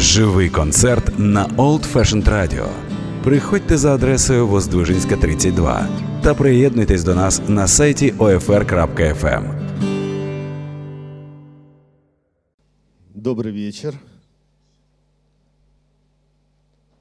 [0.00, 2.68] Живий концерт на Old Fashioned Radio.
[3.24, 5.88] Приходьте за адресою Воздвижинська, 32
[6.22, 9.44] та приєднуйтесь до нас на сайті OFR.FM.
[13.14, 13.94] Добрый вечер.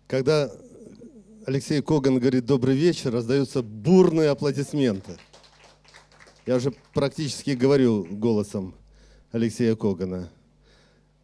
[0.07, 0.49] Когда
[1.45, 5.11] Алексей Коган говорит «добрый вечер», раздаются бурные аплодисменты.
[6.47, 8.73] Я уже практически говорю голосом
[9.31, 10.29] Алексея Когана,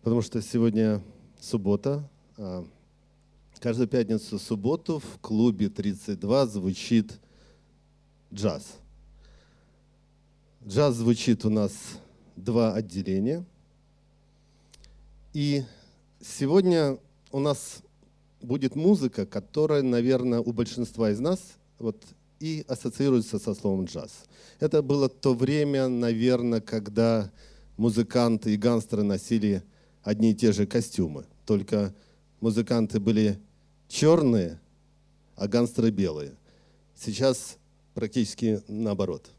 [0.03, 1.01] потому что сегодня
[1.43, 2.09] суббота.
[2.37, 2.65] а
[3.59, 7.19] Каждую пятницу субботу в клубе 32 звучит
[8.33, 8.75] джаз.
[10.65, 11.71] Джаз звучит у нас
[12.35, 13.45] два отделения.
[15.33, 15.63] И
[16.21, 16.97] сегодня
[17.31, 17.79] у нас
[18.41, 21.39] будет музыка, которая, наверное, у большинства из нас
[21.79, 22.03] вот,
[22.39, 24.25] и ассоциируется со словом джаз.
[24.59, 27.31] Это было то время, наверное, когда
[27.77, 29.63] музыканты и гангстеры носили
[30.01, 31.25] одни и те же костюмы.
[31.45, 31.93] Только
[32.39, 33.39] музыканты были
[33.87, 34.59] черные,
[35.35, 36.35] а гангстеры белые.
[36.95, 37.57] Сейчас
[37.93, 39.29] практически наоборот.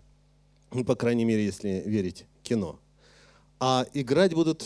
[0.73, 2.79] Ну, по крайней мере, если верить кино.
[3.61, 4.65] А играть будут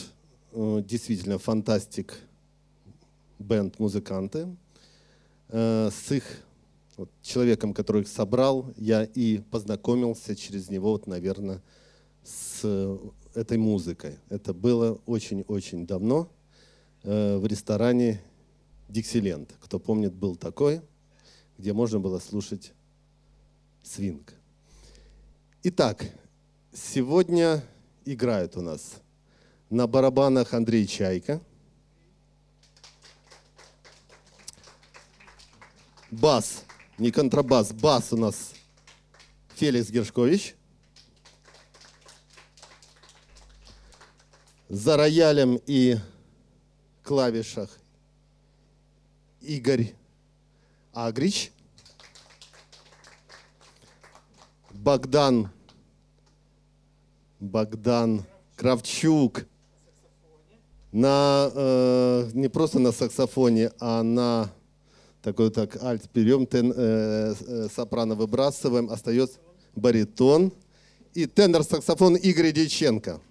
[0.53, 2.19] э, действительно фантастик
[3.39, 4.49] бенд музыканты.
[5.49, 6.25] Э, с их
[6.97, 11.63] вот, человеком, который их собрал, я и познакомился через него, вот, наверное,
[12.25, 12.99] с э,
[13.35, 14.19] этой музыкой.
[14.29, 16.31] Это было очень-очень давно
[17.09, 18.21] в ресторане
[18.91, 19.55] Диксиленд.
[19.63, 20.83] Кто помнит, был такой,
[21.57, 22.75] где можно было слушать
[23.83, 24.35] свинг.
[25.63, 26.05] Итак,
[26.71, 27.65] сегодня
[28.05, 28.97] играют у нас
[29.71, 31.41] на барабанах Андрей Чайка,
[36.11, 36.65] бас,
[36.99, 38.53] не контрабас, бас у нас
[39.55, 40.57] Феликс Гершкович.
[44.69, 45.97] За роялем и
[47.09, 47.71] клавишах
[49.41, 49.95] Игорь
[50.93, 51.53] Агрич.
[54.71, 55.49] Богдан,
[57.41, 58.25] Богдан
[58.57, 59.47] Кравчук
[60.93, 64.53] на, э, не просто на саксофоне, а на
[65.23, 69.39] такой так альт берем, тен, э, э, сопрано выбрасываем, остается
[69.75, 70.53] баритон
[71.15, 73.23] и тенор саксофон Игорь Дьяченко.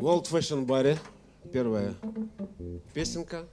[0.00, 0.98] В Old Fashion баре
[1.52, 1.94] первая
[2.94, 3.46] песенка.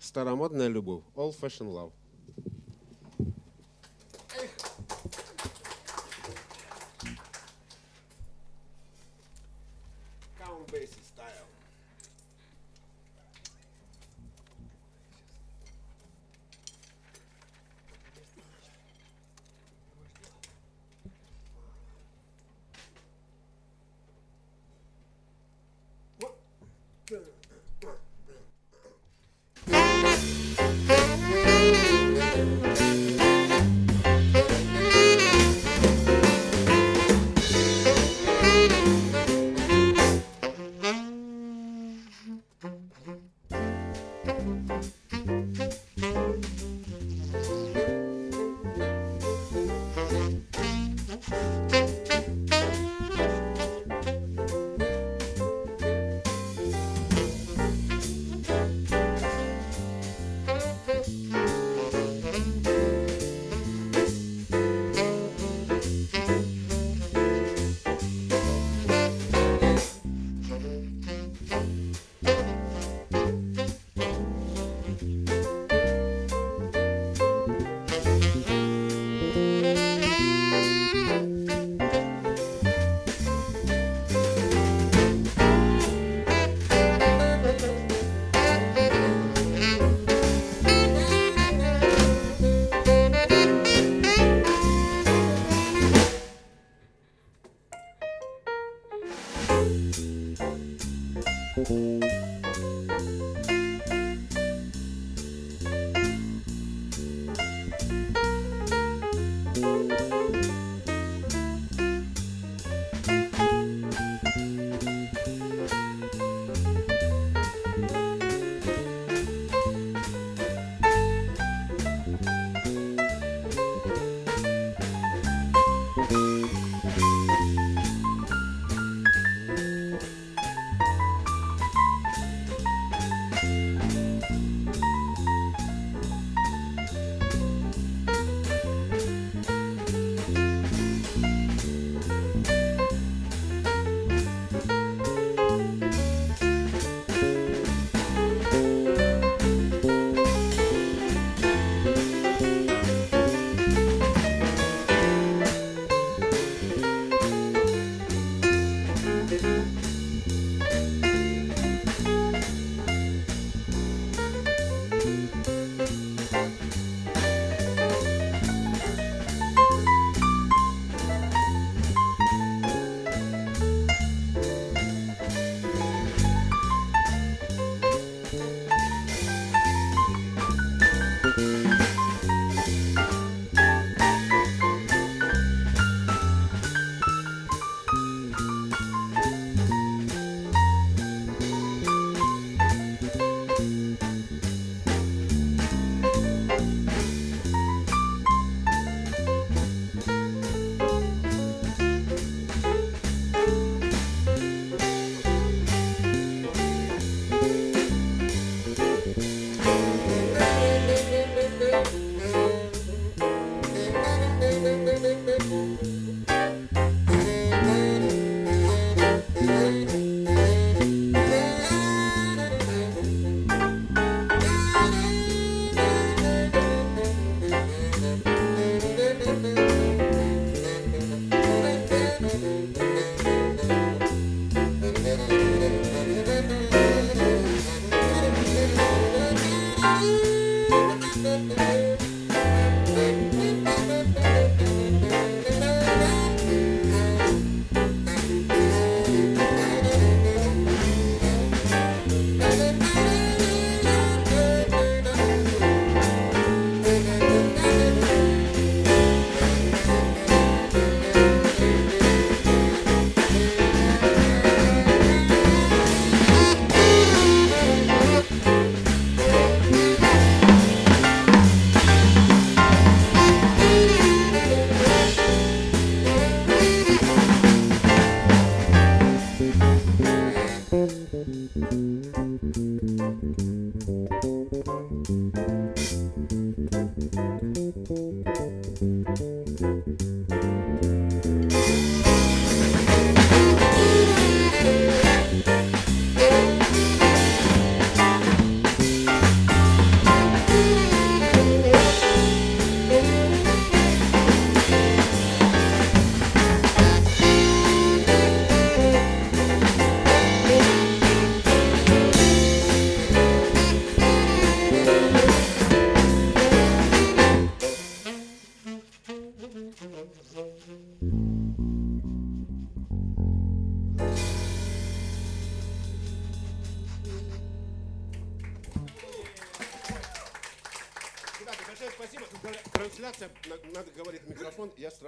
[0.00, 1.04] Старомодная любовь.
[1.14, 1.92] Old Fashion Love.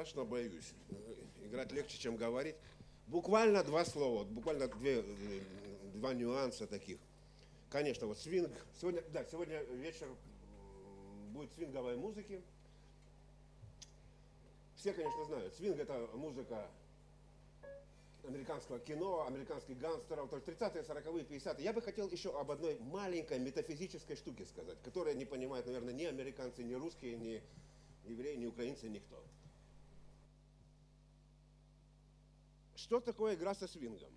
[0.00, 0.72] Страшно боюсь.
[1.44, 2.56] Играть легче, чем говорить.
[3.06, 5.04] Буквально два слова, буквально две,
[5.92, 6.98] два нюанса таких.
[7.68, 8.50] Конечно, вот свинг.
[8.80, 10.08] Сегодня, да, сегодня вечер
[11.32, 12.40] будет свинговой музыки.
[14.76, 16.66] Все, конечно, знают, свинг это музыка
[18.26, 21.62] американского кино, американских гангстеров, то есть 30-е, 40-е, 50-е.
[21.64, 26.04] Я бы хотел еще об одной маленькой метафизической штуке сказать, которую не понимают, наверное, ни
[26.04, 27.42] американцы, ни русские, ни
[28.06, 29.22] евреи, ни украинцы, никто.
[32.80, 34.10] Что такое игра со свингом?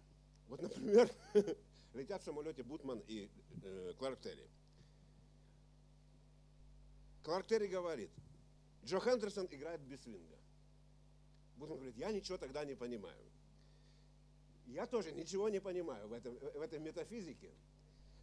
[0.47, 1.11] Вот, например,
[1.93, 3.29] летят в самолете Бутман и
[3.61, 4.47] э, Кларк Терри.
[7.23, 8.09] Кларк Терри говорит,
[8.85, 10.37] Джо Хендерсон играет без свинга.
[11.57, 13.21] Бутман говорит, я ничего тогда не понимаю.
[14.67, 17.51] Я тоже ничего не понимаю в, этом, в этой метафизике.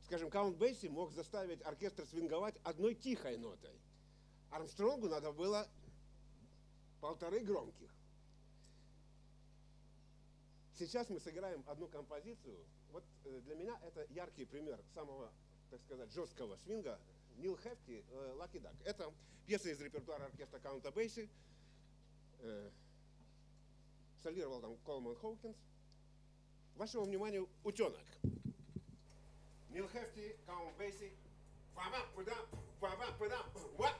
[0.06, 3.78] Скажем, Каунт Бейси мог заставить оркестр свинговать одной тихой нотой.
[4.50, 5.68] Армстронгу надо было
[7.02, 7.89] полторы громких.
[10.80, 12.56] Сейчас мы сыграем одну композицию.
[12.90, 15.30] Вот э, для меня это яркий пример самого,
[15.70, 16.99] так сказать, жесткого свинга.
[17.37, 18.02] Нил Хефти
[18.37, 18.72] «Лаки Дак».
[18.87, 19.12] Это
[19.46, 21.28] пьеса из репертуара оркестра Каунта Бейси.
[22.38, 22.70] Э,
[24.22, 25.58] солировал там Колман Хоукинс.
[26.76, 28.06] Вашему вниманию утенок.
[29.68, 31.12] Нил Хефти, Каунт Бейси.
[31.75, 32.34] Ва-ва, пуда,
[32.80, 33.37] ва-ва, пуда,
[33.76, 33.94] ва,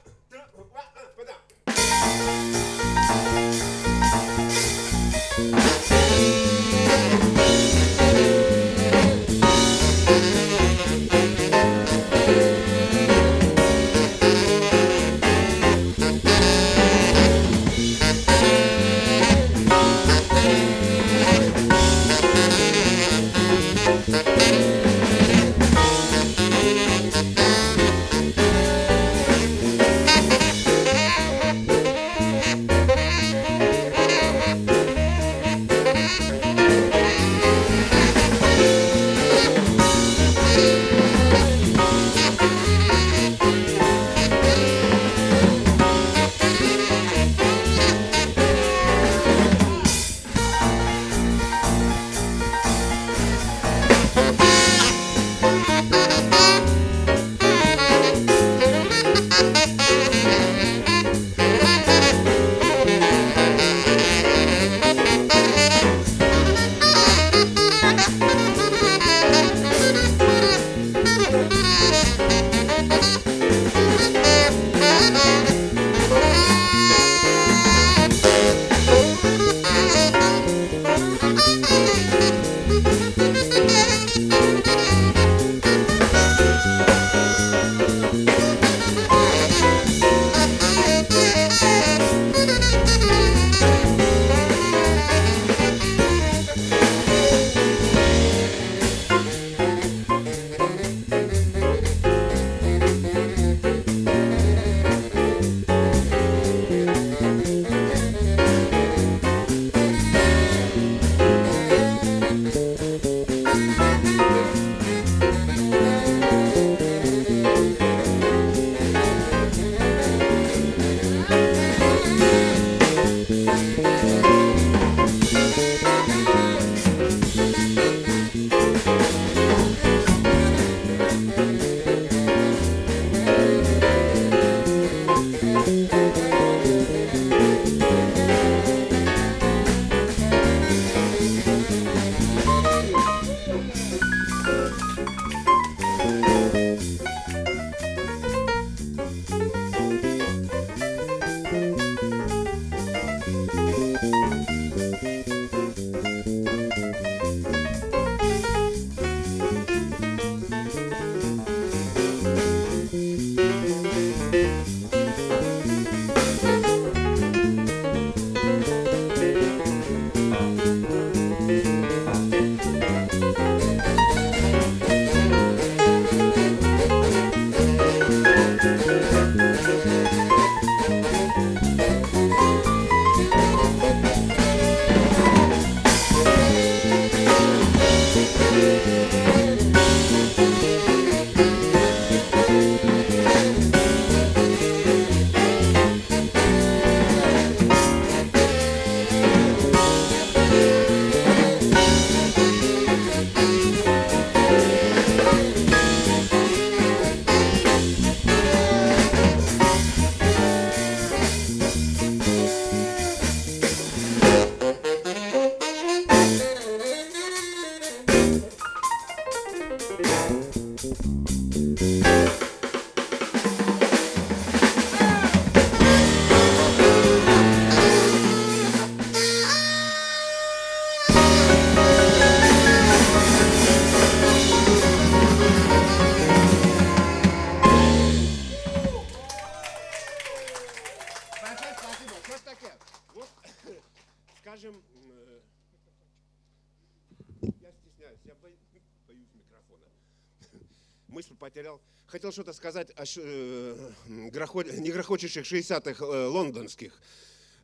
[251.29, 251.41] пуда.
[251.41, 251.81] потерял.
[252.07, 257.01] Хотел что-то сказать о э, негрохочущих 60-х э, лондонских.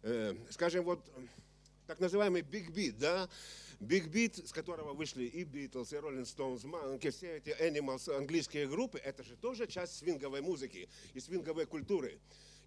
[0.02, 1.04] Э, скажем, вот
[1.86, 3.28] так называемый Big Beat, да?
[3.80, 8.66] Big Beat, с которого вышли и Beatles, и Rolling Stones, Monkey, все эти Animals, английские
[8.66, 12.18] группы, это же тоже часть свинговой музыки и свинговой культуры.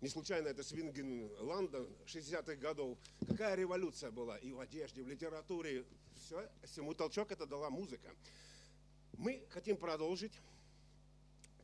[0.01, 2.98] Не случайно это свинген Лондон 60-х годов.
[3.27, 5.84] Какая революция была и в одежде, в литературе.
[6.15, 8.10] Все, всему толчок это дала музыка.
[9.17, 10.34] Мы хотим продолжить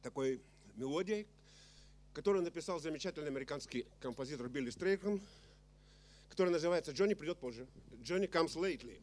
[0.06, 0.40] такой
[0.76, 1.26] мелодией,
[2.14, 5.20] которую написал замечательный американский композитор Билли Стрейкон,
[6.30, 7.66] которая называется «Джонни придет позже».
[8.04, 9.00] «Johnny comes lately».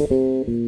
[0.00, 0.59] Música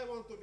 [0.00, 0.37] I want to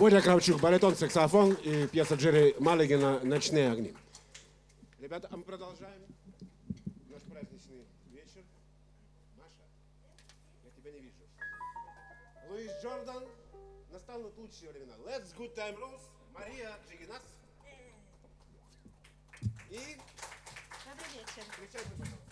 [0.00, 3.92] Боря Кравчук, баритон, саксофон и пьеса Джерри Маллигана «Ночные огни».
[4.98, 6.00] Ребята, а мы продолжаем
[7.10, 8.42] наш праздничный вечер.
[9.36, 9.68] Маша,
[10.64, 11.28] я тебя не вижу.
[12.48, 13.24] Луис Джордан,
[13.92, 14.94] настанут лучшие времена.
[15.04, 16.00] Let's Good Time Rules,
[16.32, 17.22] Мария Джигинас.
[19.68, 19.98] И
[20.86, 21.44] Добрый вечер.
[21.50, 22.30] встречайте, пожалуйста.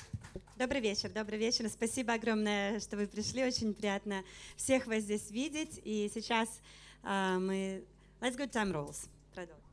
[0.56, 1.68] Добрый вечер, добрый вечер.
[1.68, 3.44] Спасибо огромное, что вы пришли.
[3.44, 4.24] Очень приятно
[4.56, 5.78] всех вас здесь видеть.
[5.84, 6.48] И сейчас
[7.03, 7.83] мы...
[8.21, 9.09] Let's go time rolls.
[9.33, 9.63] Продолжим.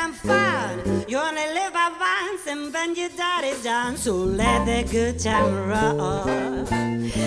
[0.00, 1.04] Some fun.
[1.08, 3.96] You only live once and when you die done.
[3.96, 6.66] So let the good time roll.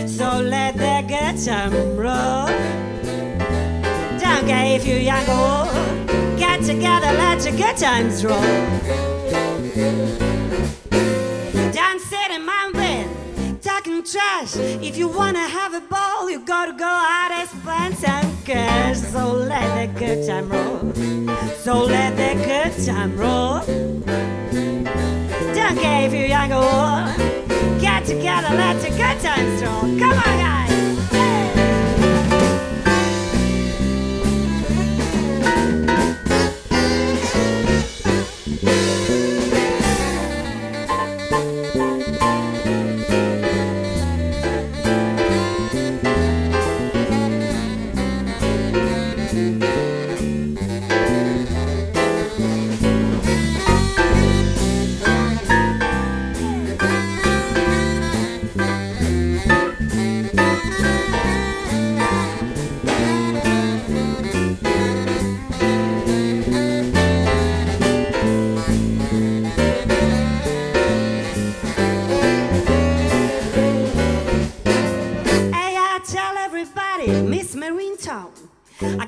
[0.08, 2.48] So let the good time roll.
[4.24, 6.40] Don't care if you're young or old.
[6.40, 8.92] Get together, let your good times roll.
[14.02, 14.56] Talking trash.
[14.82, 18.98] If you wanna have a ball, you gotta go out and spend some cash.
[18.98, 20.80] So let the good time roll.
[21.56, 23.60] So let the good time roll.
[25.54, 27.82] Don't care if you're young or old.
[27.82, 30.00] Get together, let the good times roll.
[30.00, 30.71] Come on, guys.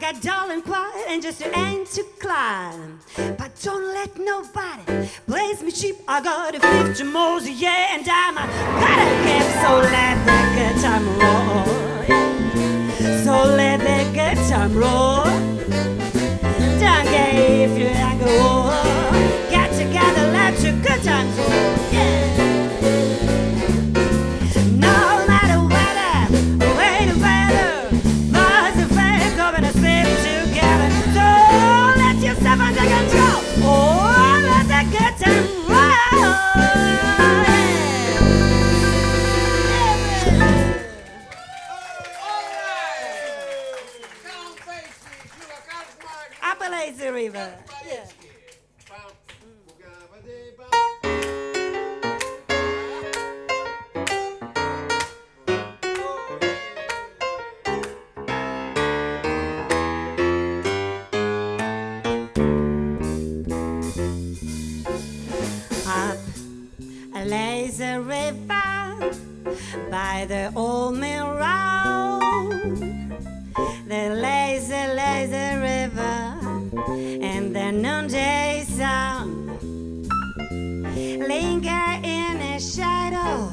[0.03, 2.99] Got dull and quiet and just an end to climb.
[3.37, 5.95] But don't let nobody blaze me cheap.
[6.09, 8.45] I got a 50 moles a year and I'm a
[8.83, 9.49] gotta give.
[9.63, 10.15] So let
[10.57, 11.63] good time roll.
[13.23, 15.23] So let the good time roll.
[16.81, 19.49] Don't care if young or old.
[19.49, 21.47] Get together, let your good times roll.
[21.93, 22.52] Yeah.
[47.23, 47.63] Up
[67.79, 69.13] a river
[69.89, 72.77] by the old mill road.
[73.87, 74.09] The
[77.81, 79.57] noonday sun
[80.93, 83.51] linger in the shadow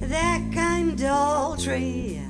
[0.00, 2.20] the kind old tree.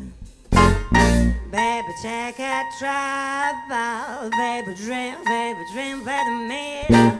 [1.50, 7.17] Baby, take a travel, baby, dream, baby, dream with me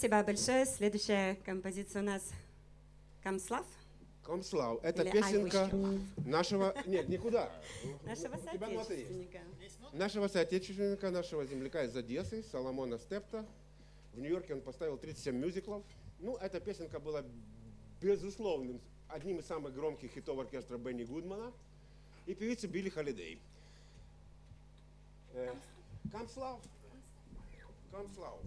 [0.00, 0.66] Спасибо большое.
[0.66, 2.22] Следующая композиция у нас.
[3.22, 3.66] Камслав.
[4.30, 4.78] Комслав.
[4.84, 5.68] Это Или песенка
[6.24, 6.72] нашего...
[6.86, 7.50] Нет, никуда.
[8.04, 9.40] Нашего соотечественника.
[9.92, 13.44] Нашего соотечественника, нашего земляка из Одессы, Соломона Степта.
[14.14, 15.82] В Нью-Йорке он поставил 37 мюзиклов.
[16.20, 17.24] Ну, эта песенка была
[18.00, 21.52] безусловным, одним из самых громких хитов оркестра Бенни Гудмана
[22.26, 23.40] и певицы Билли Холидей.
[25.34, 25.52] Э,
[26.12, 26.60] Камслав.
[27.90, 28.38] Камслав.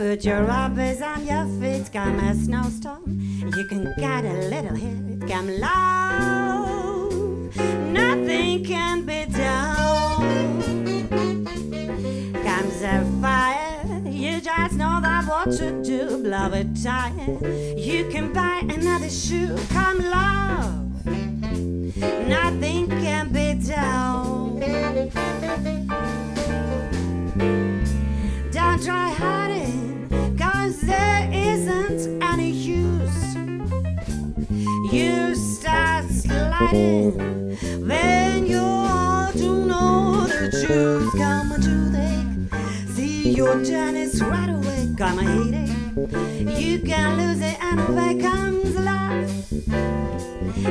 [0.00, 1.92] Put your rubbers on your feet.
[1.92, 3.02] Come a snowstorm,
[3.56, 5.28] you can get a little hit.
[5.28, 7.56] Come love,
[7.92, 11.08] nothing can be done.
[12.42, 13.59] Comes a fire,
[14.56, 16.22] just know that what to do.
[16.22, 17.38] Blow a tire,
[17.76, 19.56] you can buy another shoe.
[19.70, 21.06] Come love,
[22.26, 24.60] nothing can be done.
[28.50, 33.36] Don't try hiding, cause there isn't any use.
[34.92, 41.12] You start sliding when you ought to know the truth.
[41.12, 42.29] Come on, do they
[43.36, 44.88] your journey's right away?
[44.96, 46.60] Come on, hate it.
[46.60, 49.28] You can lose it, and away comes love.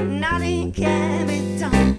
[0.07, 1.98] Nothing can be done.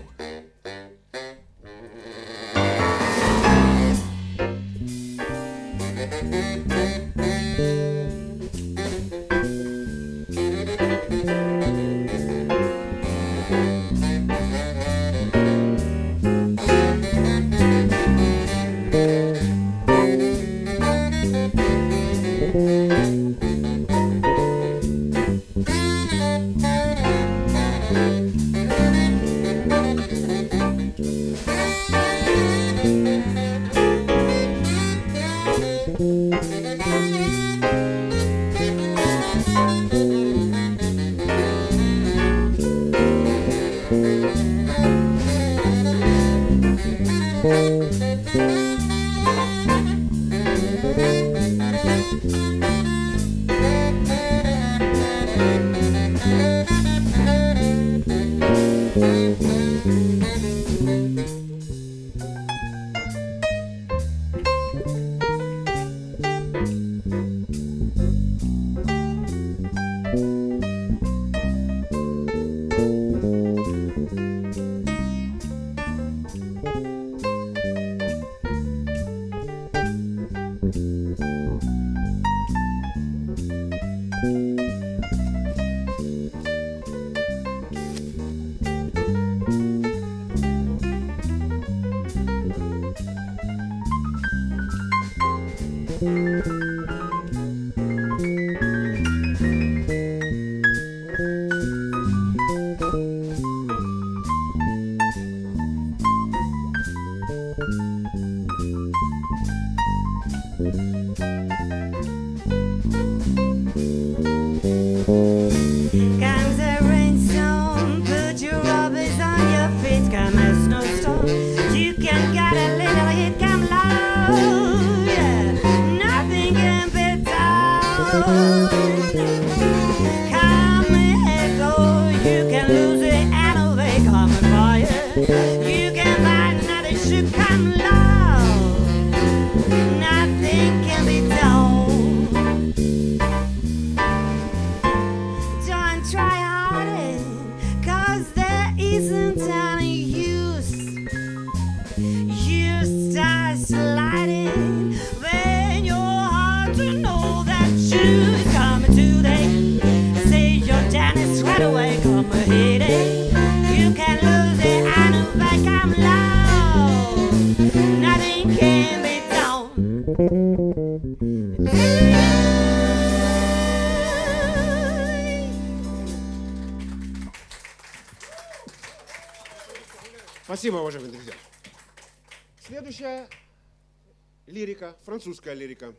[185.21, 185.95] Французская лирика.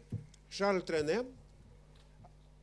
[0.50, 1.24] Шарль Трене.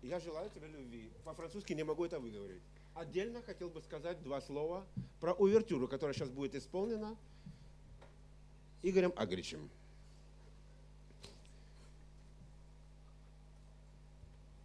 [0.03, 1.09] Я желаю тебе любви.
[1.25, 2.65] По-французски не могу это выговорить.
[2.95, 4.85] Отдельно хотел бы сказать два слова
[5.21, 7.17] про увертюру, которая сейчас будет исполнена
[8.83, 9.71] Игорем Агричем.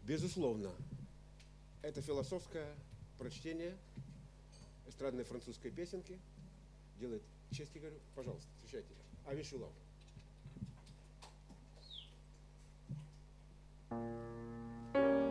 [0.03, 0.71] Безусловно,
[1.83, 2.73] это философское
[3.19, 3.77] прочтение
[4.87, 6.17] эстрадной французской песенки
[6.99, 7.21] делает
[7.51, 7.99] честь Игорю.
[8.15, 8.95] Пожалуйста, встречайте.
[9.27, 9.69] Авишулав.
[13.93, 15.22] Música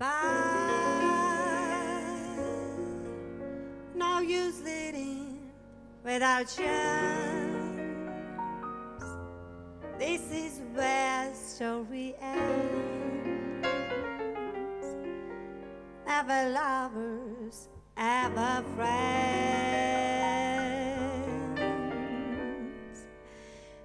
[0.00, 0.16] Goodbye.
[3.94, 5.50] No use leading
[6.02, 7.84] without chance.
[9.98, 13.66] This is where story ends.
[16.06, 19.20] Never lovers, ever friends.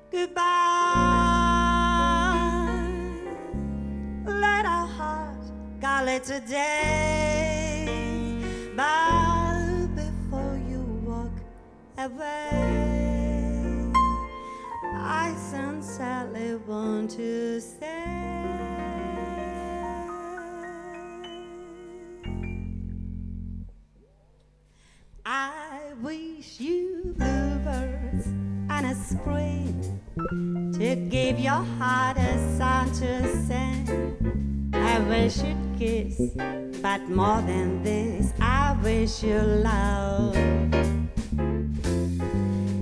[0.10, 0.75] Goodbye.
[6.16, 7.86] It today.
[8.74, 11.38] But before you walk
[11.98, 13.92] away,
[14.96, 17.92] I sincerely want to say.
[25.26, 28.28] I wish you bluebirds
[28.70, 30.00] and a spring
[30.78, 34.72] to give your heart a song to sing.
[34.74, 36.20] And wish you'd kiss,
[36.82, 40.36] but more than this, I wish you love.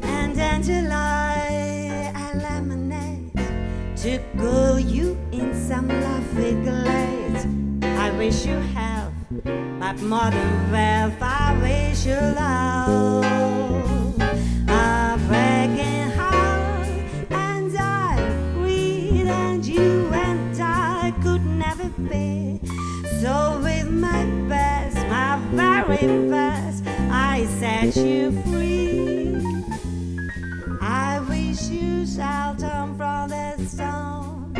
[0.03, 3.31] And July, a lemonade
[3.97, 7.45] to cool you in some lovely glades.
[7.83, 9.13] I wish you health,
[9.43, 13.92] but more than wealth, I wish you love.
[26.07, 29.35] Very best, I set you free.
[30.81, 34.53] I wish you shelter from the storm.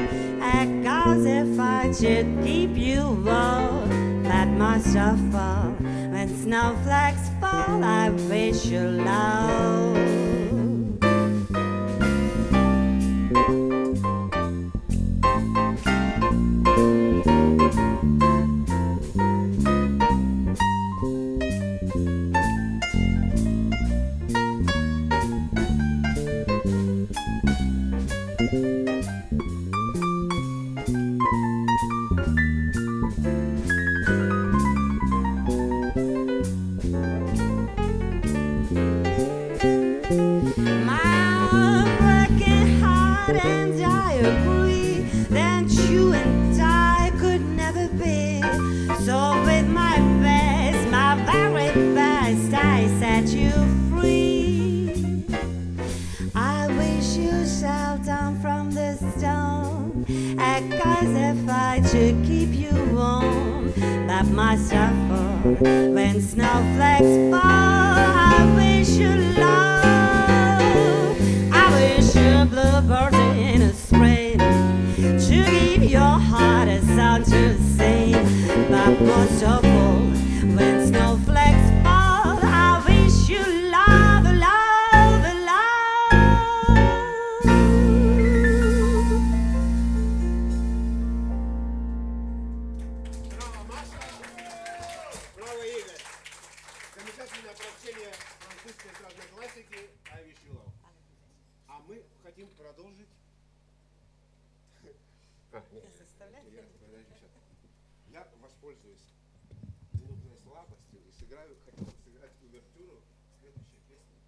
[0.83, 5.71] Cause if I should keep you warm, that must have fall.
[6.11, 10.32] When snowflakes fall, I wish you love.
[64.53, 71.17] When snowflakes fall, I wish you love.
[71.51, 78.13] I wish you bluebirds in a spring to give your heart a song to sing.
[78.69, 79.82] But most of all,
[111.23, 113.01] сыграю, хотел сыграть увертюру
[113.39, 114.19] следующей песни.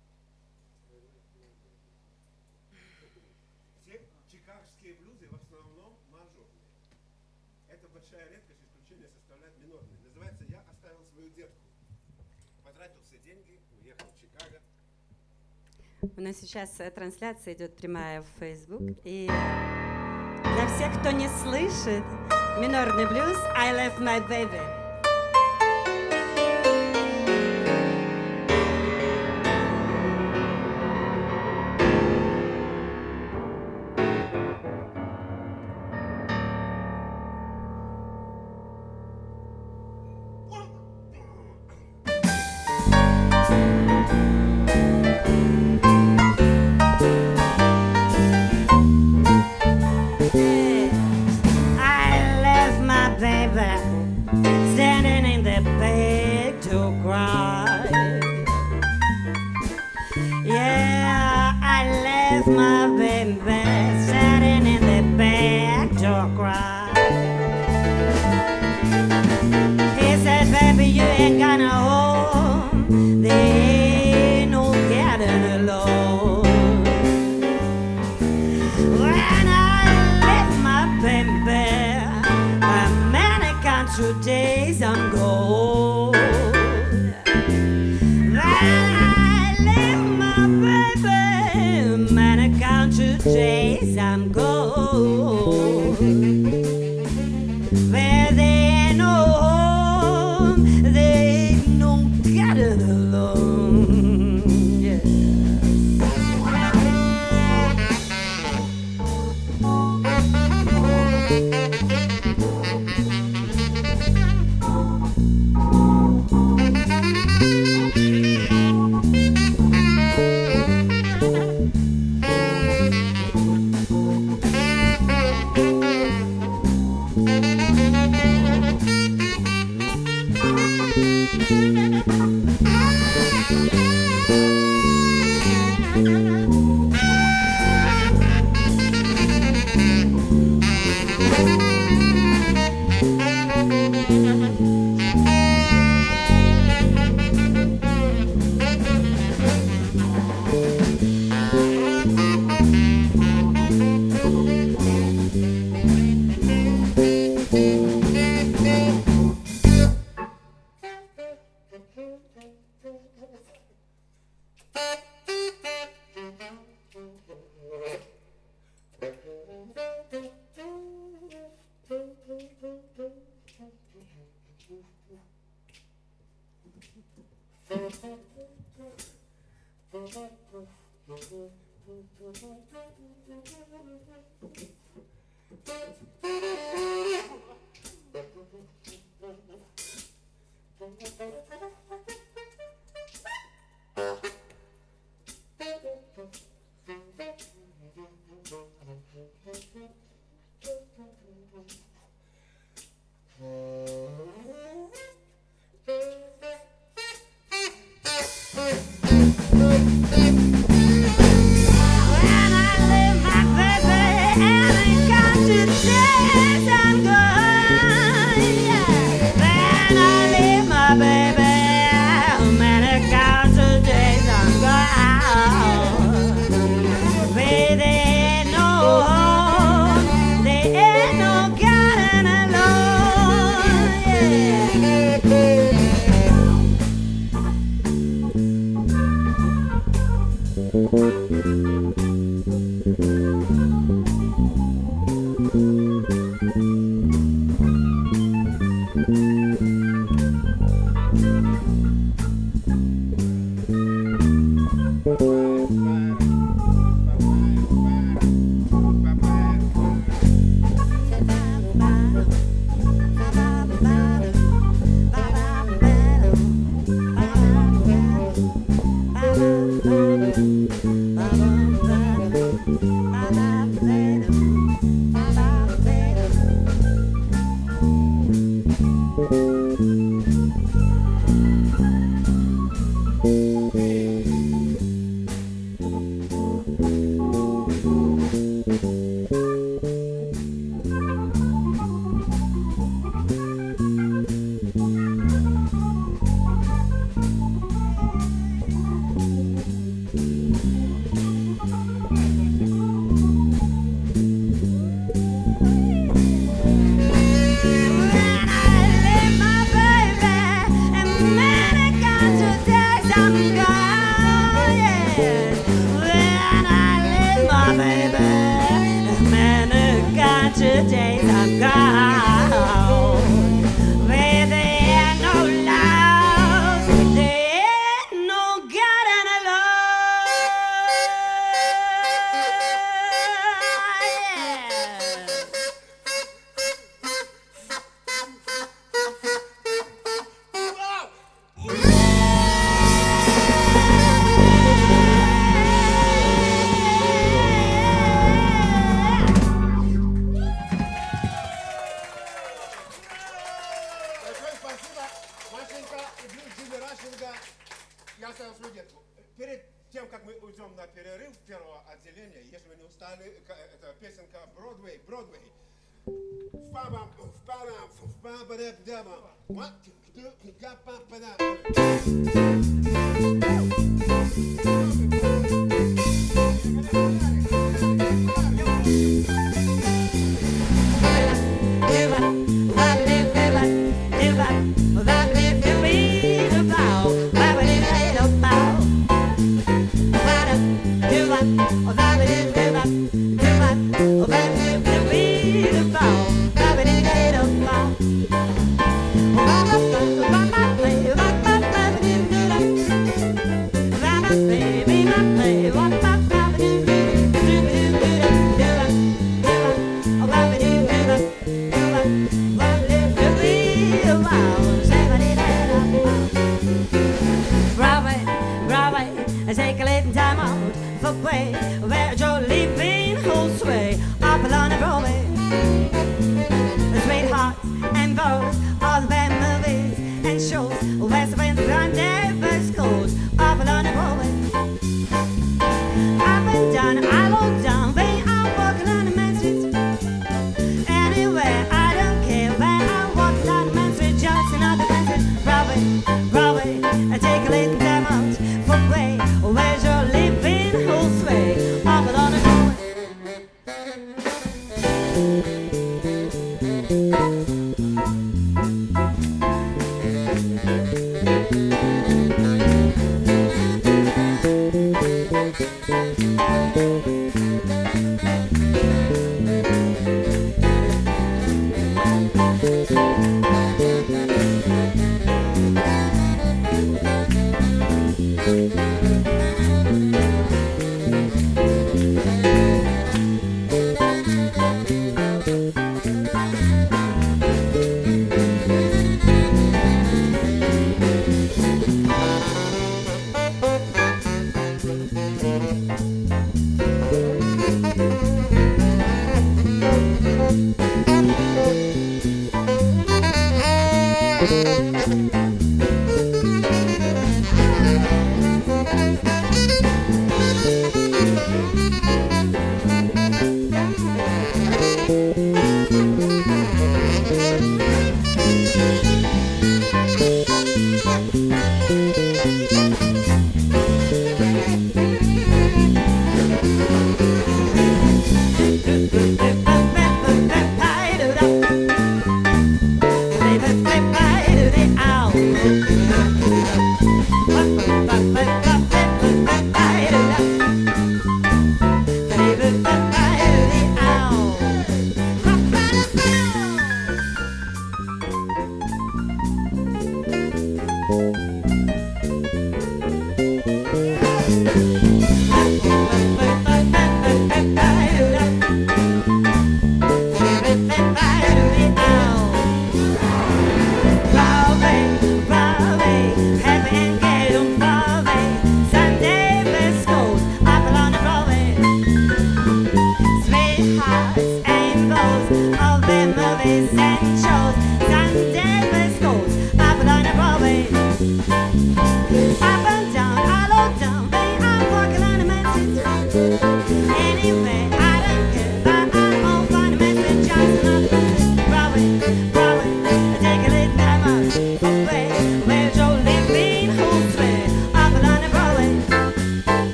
[3.84, 6.72] Все чикагские блюзы в основном мажорные.
[7.68, 9.98] Это большая редкость, исключение составляет минорный.
[10.06, 11.60] Называется «Я оставил свою детку».
[12.64, 14.62] Потратил все деньги, уехал в Чикаго.
[16.16, 18.82] У нас сейчас э, трансляция идет прямая в Facebook.
[19.04, 22.06] И для всех, кто не слышит,
[22.62, 24.85] минорный блюз I left my baby.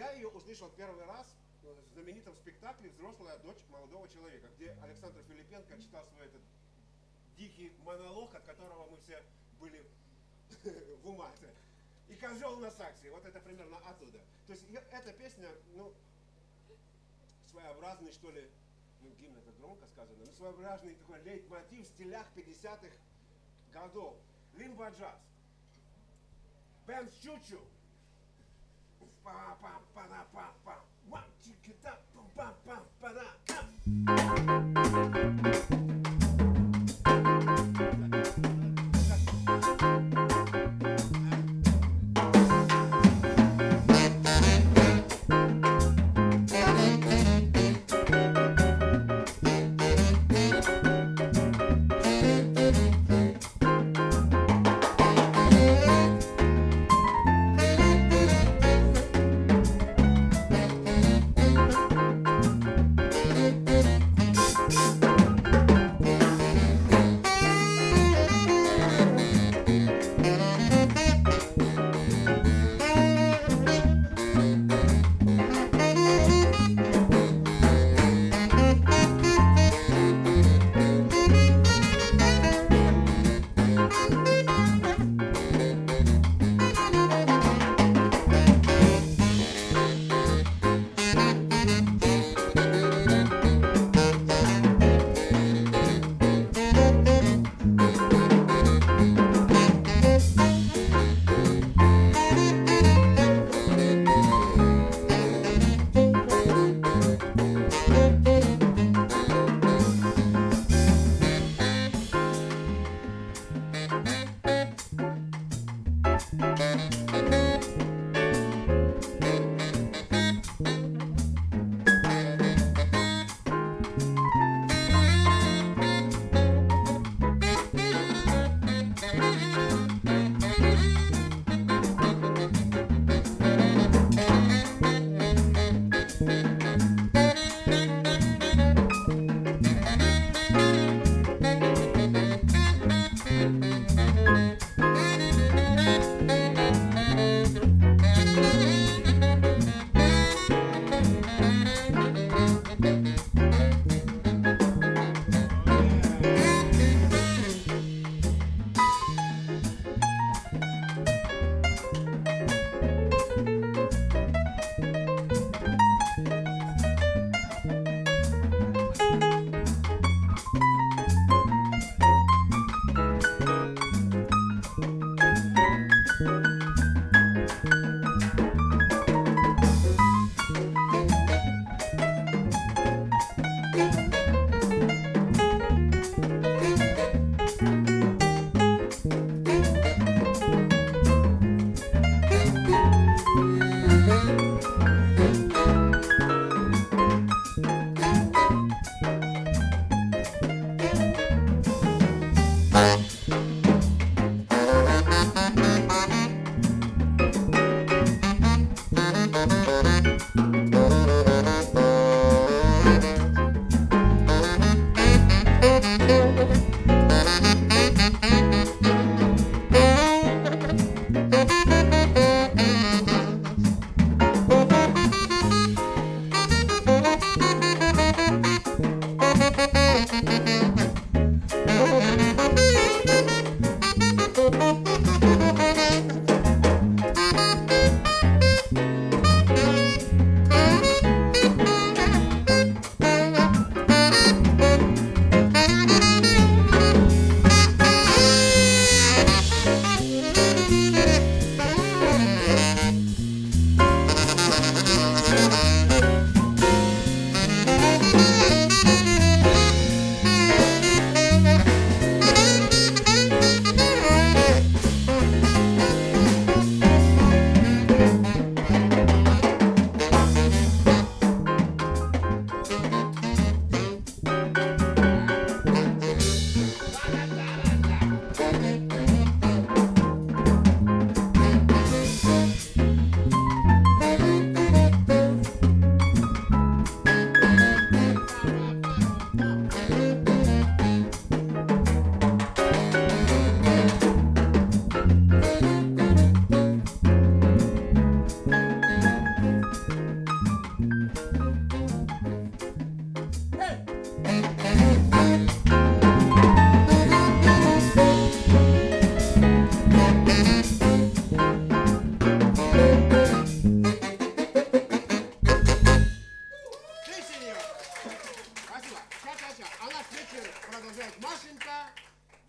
[0.00, 1.26] Я ее услышал первый раз
[1.62, 6.40] в знаменитом спектакле «Взрослая дочь молодого человека», где Александр Филипенко читал свой этот
[7.36, 9.22] дикий монолог, от которого мы все
[9.58, 9.84] были
[11.02, 11.50] в умате.
[12.08, 14.20] И козел на саксе, вот это примерно оттуда.
[14.46, 15.92] То есть эта песня, ну,
[17.50, 18.50] своеобразный, что ли,
[19.02, 22.88] ну, гимн это громко сказано, но своеобразный такой лейтмотив в стилях 50-х
[23.70, 24.16] годов.
[24.54, 25.20] Лимба джаз.
[26.86, 27.60] Бен Чучу.
[31.08, 31.74] One, two, three,
[32.36, 33.14] bam, bam, bam,
[35.70, 35.79] bam.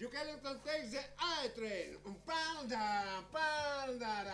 [0.02, 1.95] You can encontrar the I train.
[2.26, 4.26] Panda, panda,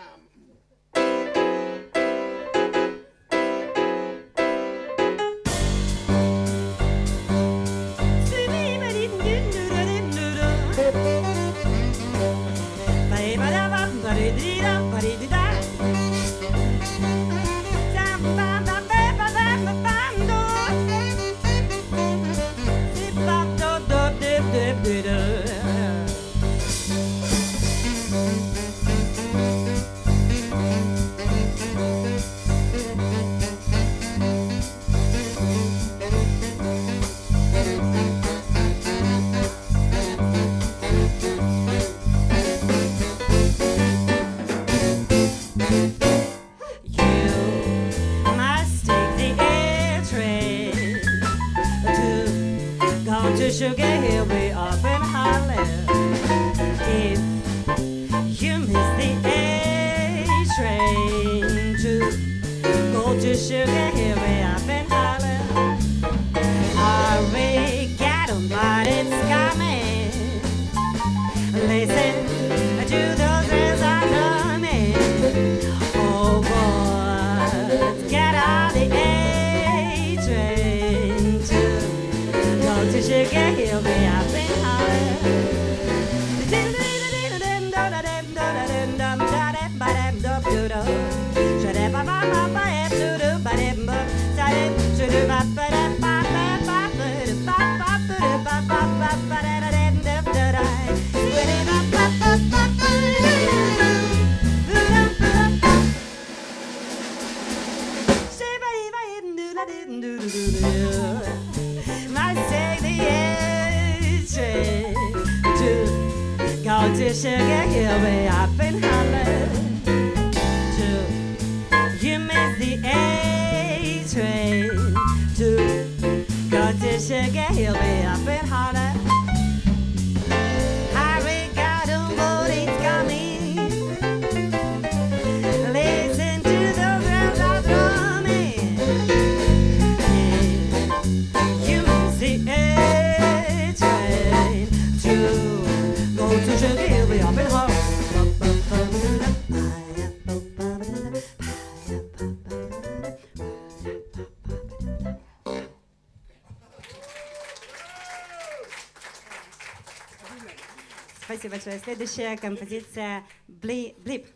[161.68, 161.78] большое.
[161.80, 163.94] Следующая композиция Бли...
[163.98, 164.26] Блип.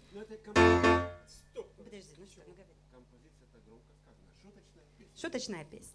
[1.76, 2.72] Подожди, ну что, ну говори.
[5.16, 5.91] Шуточная песня.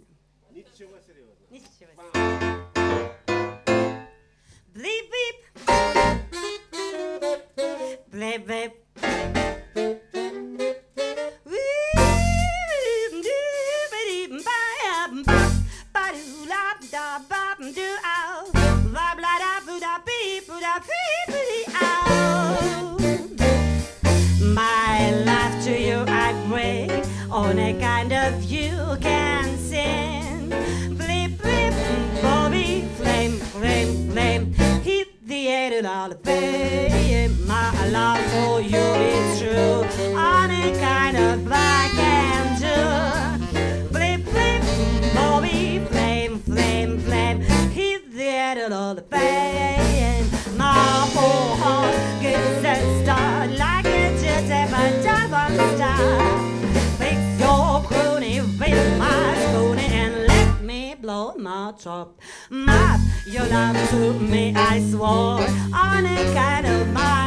[35.77, 39.16] till I'll pay my love for you.
[61.77, 62.19] chop.
[62.49, 67.26] Map, your love to me, I swore, on a kind of mind.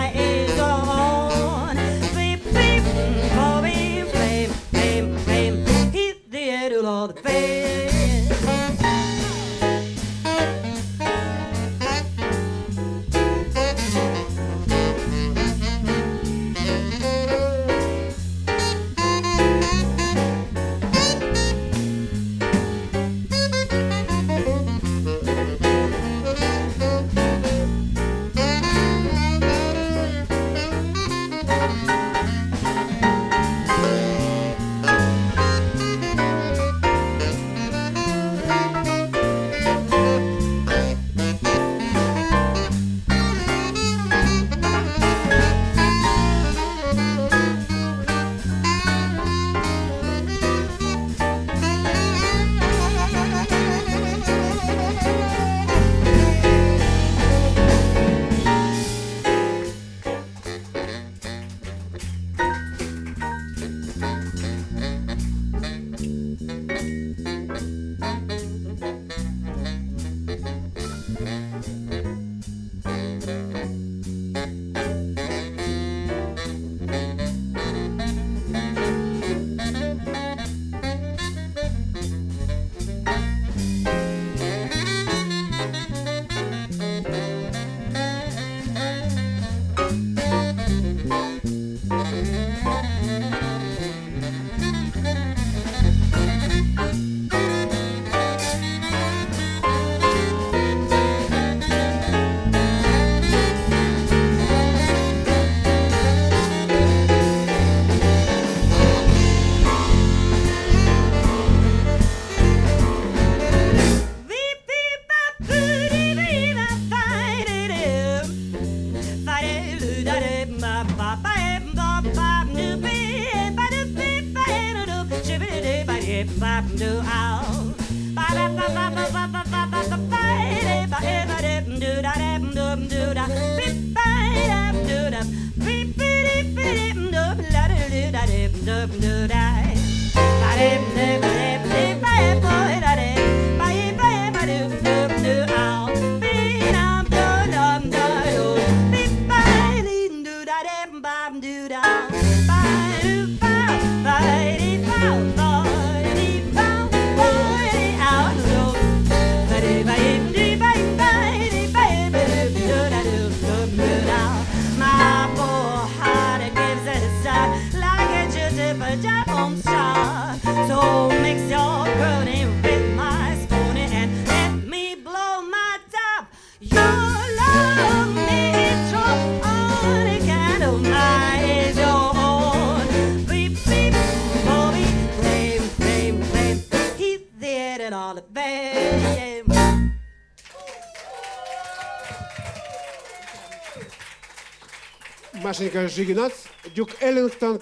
[195.50, 196.32] Машенька Жигинац,
[196.76, 197.60] Дюк Эллингтон,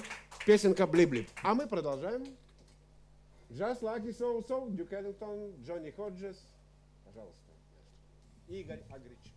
[0.49, 1.29] Песенка Блиблип.
[1.43, 2.25] А мы продолжаем.
[3.51, 4.89] Just like this old song, Duke
[5.62, 6.39] Джонни Ходжес.
[7.05, 7.53] Пожалуйста.
[8.49, 9.28] Игорь Агрич.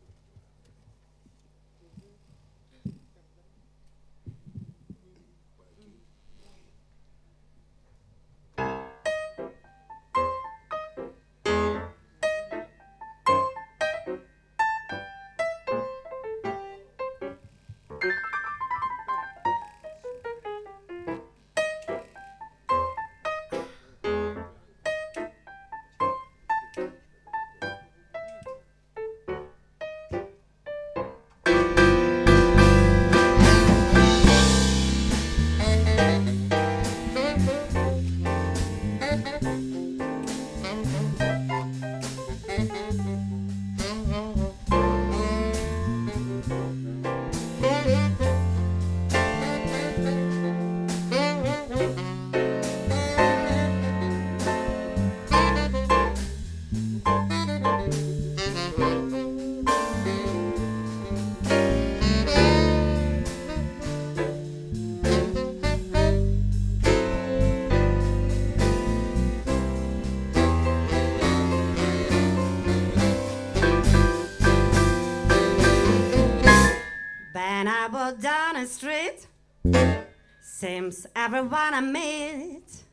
[80.61, 82.83] Seems everyone I meet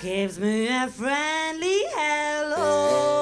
[0.00, 3.21] gives me a friendly hello.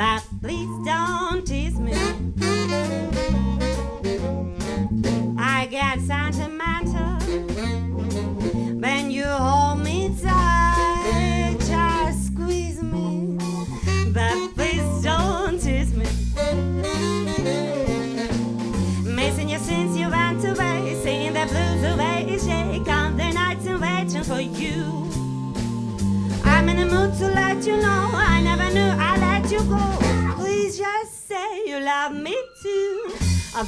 [0.00, 1.92] But please don't tease me.
[5.36, 7.20] I get sentimental
[8.80, 13.36] when you hold me tight, just squeeze me.
[14.14, 16.06] But please don't tease me.
[19.04, 23.78] Missing you since you went away, singing the blues away, shake on the nights and
[23.78, 25.10] waiting for you.
[26.42, 28.09] I'm in a mood to let you know.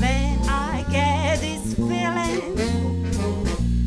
[0.00, 3.04] When I get this feeling,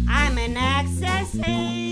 [0.08, 1.85] I'm an ecstasy.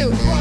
[0.00, 0.39] do.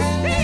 [0.00, 0.39] Thank.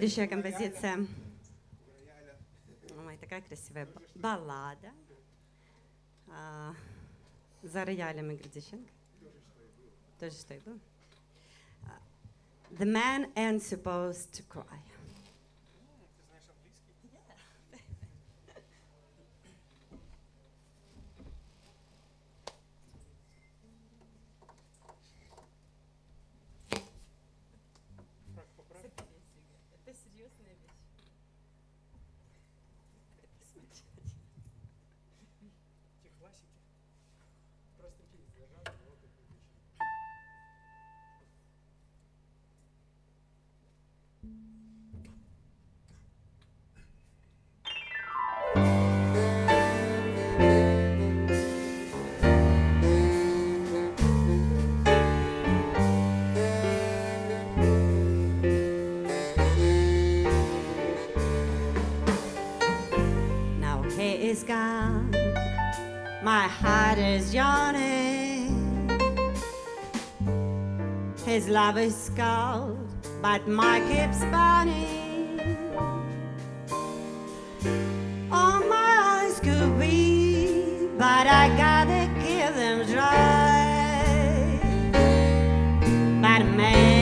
[0.00, 1.06] Следующая композиция.
[3.04, 4.92] Ой, такая красивая баллада.
[6.26, 6.74] А,
[7.62, 8.90] за роялем Игорь Дьяченко.
[10.18, 10.78] Тоже что и было.
[11.84, 11.98] А,
[12.70, 14.64] The man ain't supposed to cry.
[64.42, 65.10] Gone.
[66.22, 68.88] My heart is yawning.
[71.24, 72.78] His love is scald,
[73.22, 75.40] but my keeps burning.
[78.30, 83.40] All my eyes could be, but I gotta keep them dry.
[86.22, 87.00] But man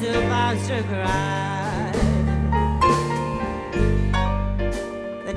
[0.00, 1.39] supposed to cry.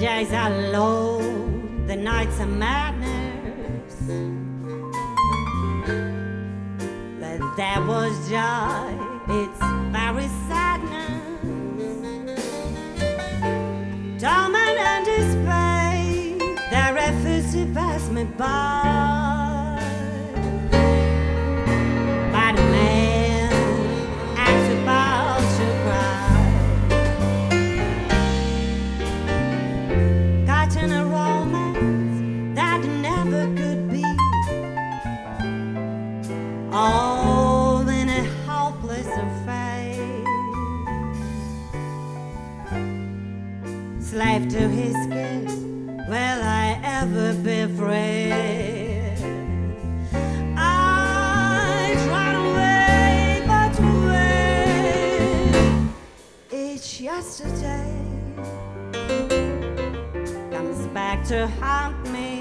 [0.03, 3.95] Days are long, the nights are madness.
[7.21, 7.39] The
[7.87, 8.91] was joy,
[9.39, 9.61] it's
[9.95, 11.39] very sadness.
[14.21, 16.37] Torment and despair,
[16.71, 19.22] they refuse to pass me by.
[44.33, 45.53] Slave to his kiss,
[46.09, 48.31] will I ever be free?
[50.57, 51.93] I
[52.33, 53.75] to wait, but
[56.49, 56.61] wait.
[56.73, 57.93] Each yesterday
[60.49, 62.32] comes back to haunt me.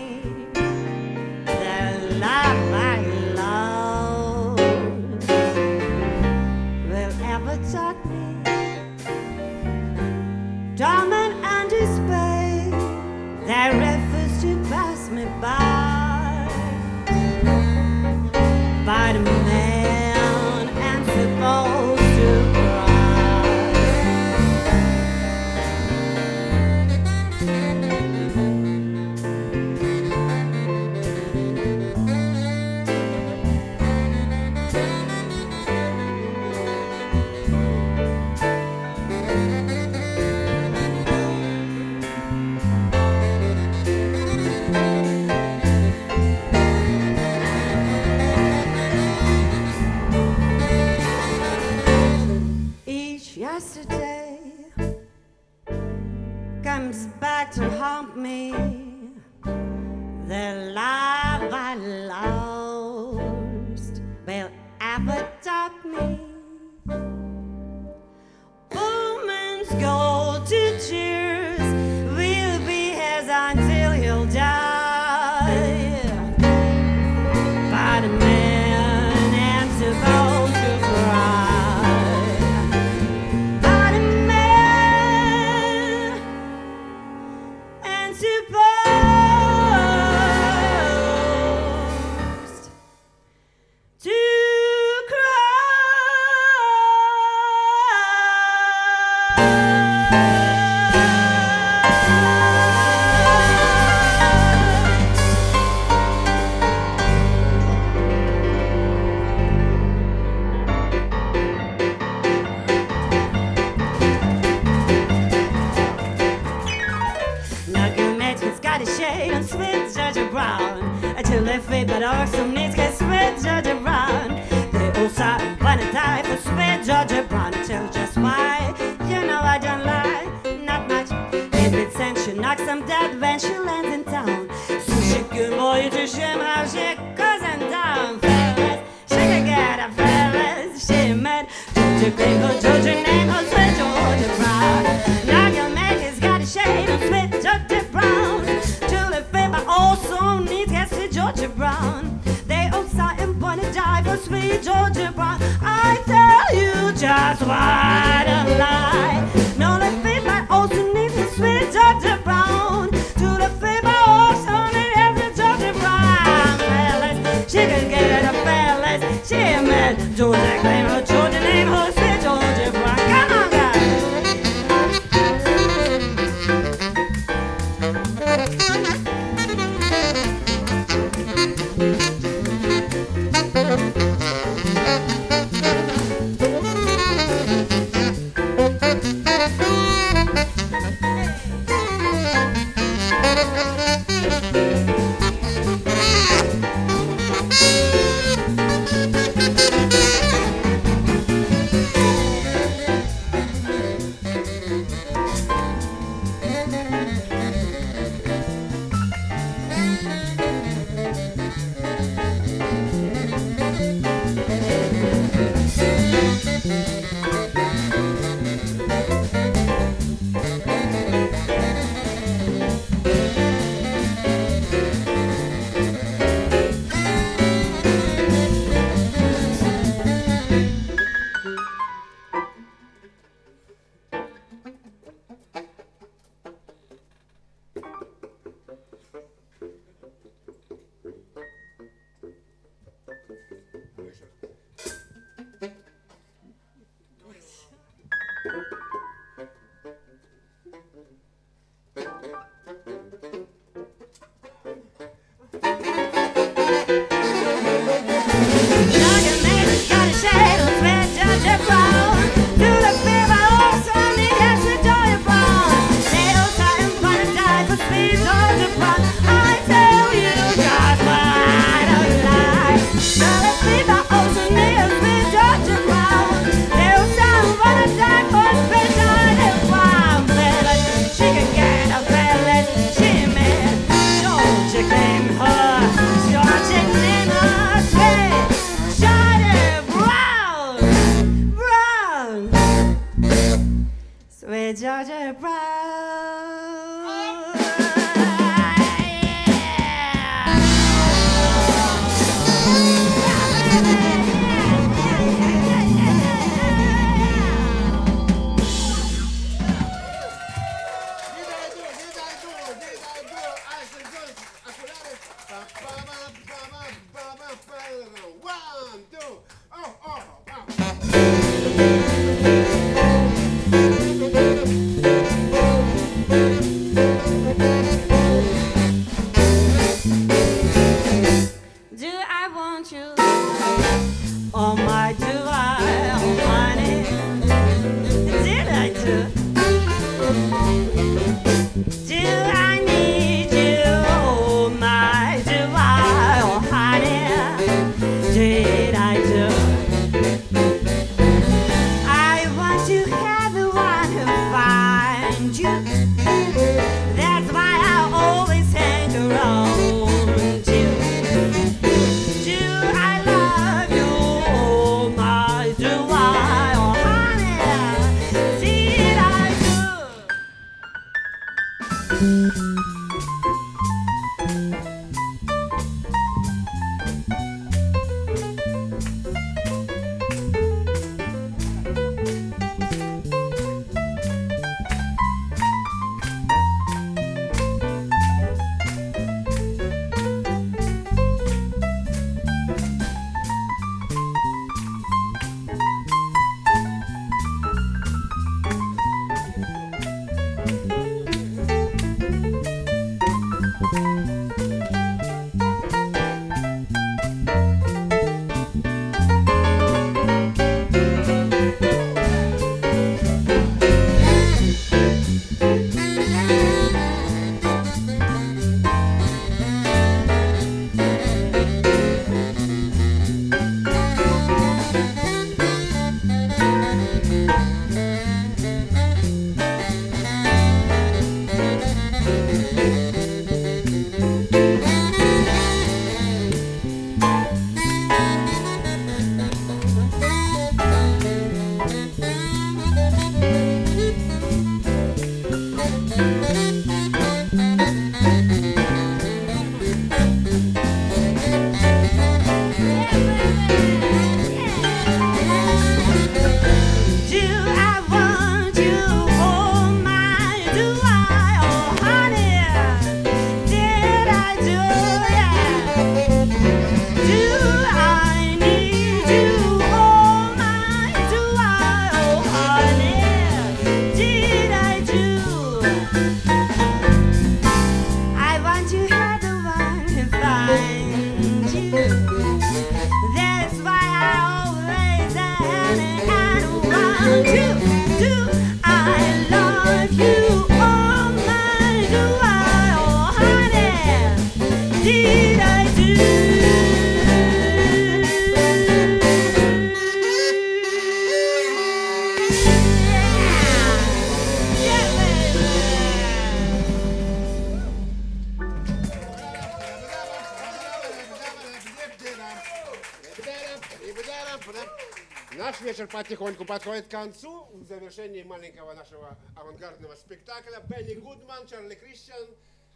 [516.22, 517.68] Потихоньку подходит к концу.
[517.72, 522.46] В завершении маленького нашего авангардного спектакля Бенни Гудман, Чарли Кристиан,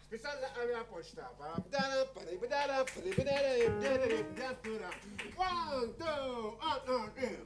[0.07, 1.29] специально авиапочта.
[5.37, 7.37] One, two, one, two, three.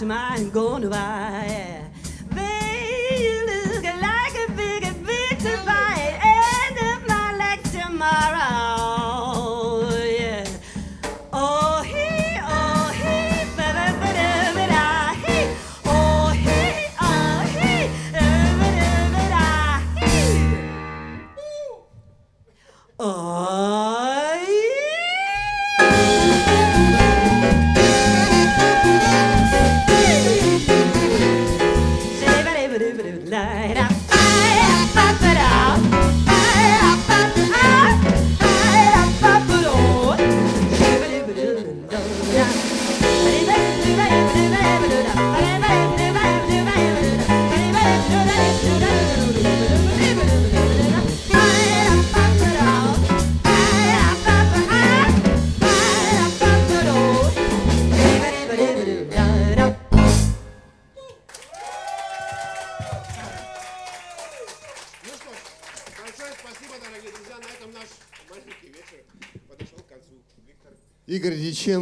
[0.00, 1.39] To mine going by.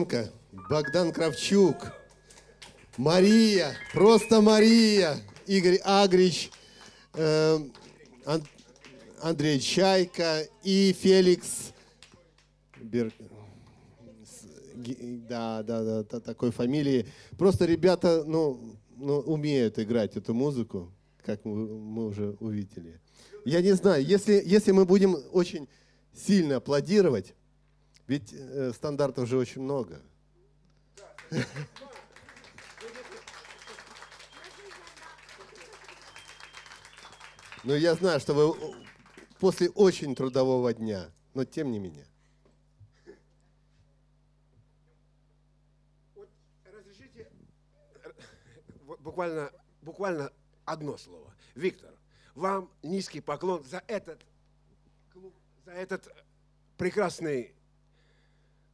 [0.09, 0.30] Диченко,
[0.70, 1.93] Богдан Кравчук,
[2.97, 5.16] Мария, просто Мария,
[5.47, 6.51] Игорь Агрич,
[7.14, 7.59] э,
[8.24, 8.43] Ан-
[9.20, 11.72] Андрей Чайка и Феликс
[12.80, 13.12] Бер-
[15.28, 17.06] Да, да, да, та- такой фамилии.
[17.36, 20.90] Просто ребята, ну, ну, умеют играть эту музыку,
[21.24, 23.01] как мы, мы уже увидели.
[23.44, 25.68] Я не знаю, если, если мы будем очень
[26.14, 27.35] сильно аплодировать,
[28.09, 30.02] ведь э, стандартов же очень много.
[37.64, 38.74] Но я знаю, что вы о-
[39.39, 42.06] после очень трудового дня, но тем не менее.
[46.14, 46.30] Вот
[46.64, 47.28] разрешите
[48.05, 48.10] э,
[49.01, 49.52] буквально,
[49.82, 50.32] буквально
[50.64, 51.35] одно слово.
[51.55, 51.93] Виктор,
[52.35, 54.24] вам низкий поклон за этот
[55.66, 56.12] за этот э,
[56.78, 57.57] прекрасный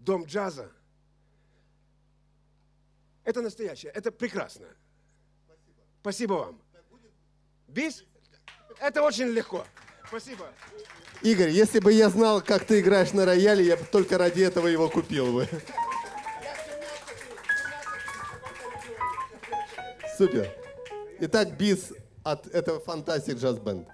[0.05, 0.71] дом джаза.
[3.25, 4.67] Это настоящее, это прекрасно.
[6.01, 6.61] Спасибо вам.
[7.69, 8.05] Бис?
[8.81, 9.65] Это очень легко.
[10.07, 10.53] Спасибо.
[11.23, 14.67] Игорь, если бы я знал, как ты играешь на рояле, я бы только ради этого
[14.67, 15.49] его купил бы.
[20.19, 20.55] Супер.
[21.21, 23.87] Итак, бис от этого Fantastic Jazz Band.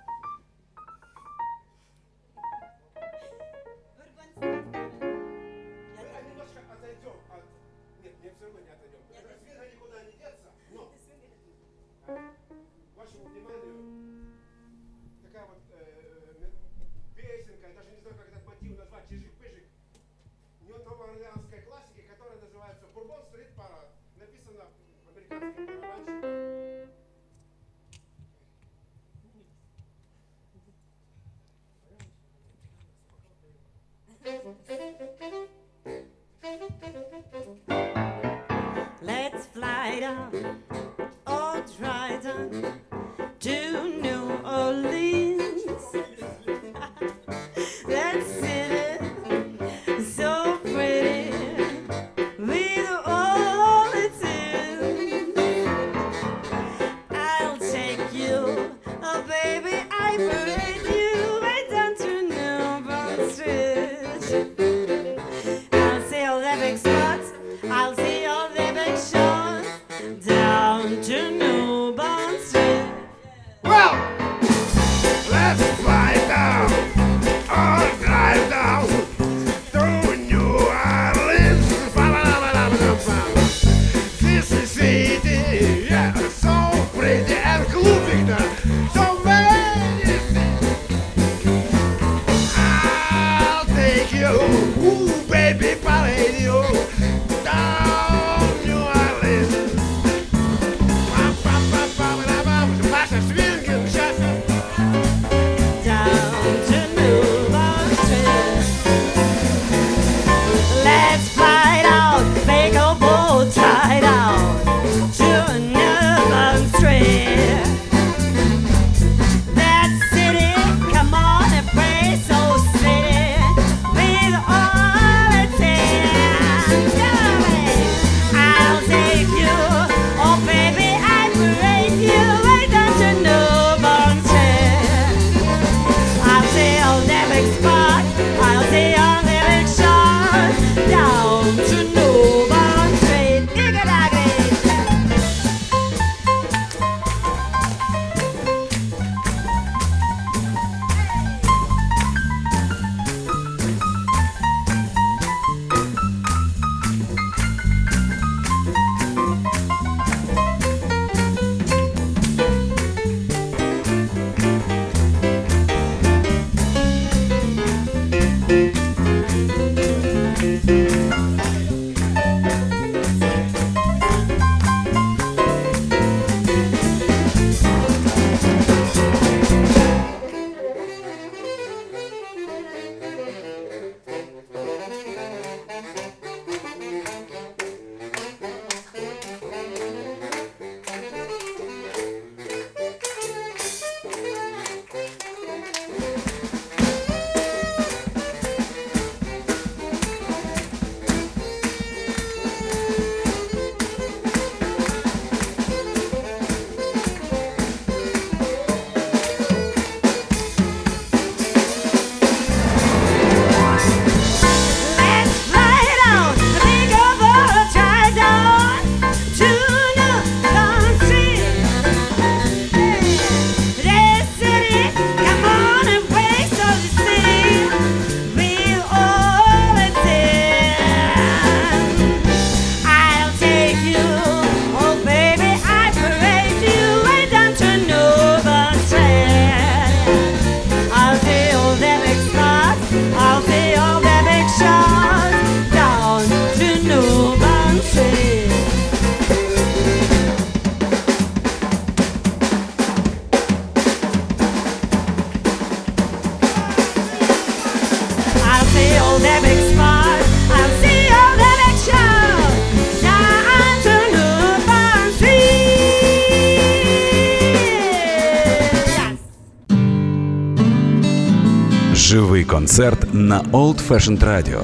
[273.52, 274.60] Old Fashioned Radio.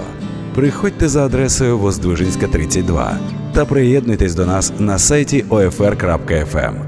[0.54, 3.18] Приходьте за адресою Воздвижинська, 32
[3.54, 6.85] та приєднуйтесь до нас на сайті OFR.FM.